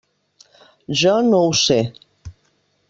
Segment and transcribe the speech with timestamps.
[1.01, 1.81] Jo no ho sé.